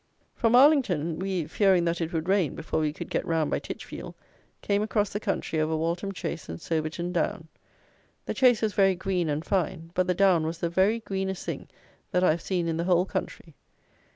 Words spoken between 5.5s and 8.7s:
over Waltham Chase and Soberton Down. The chase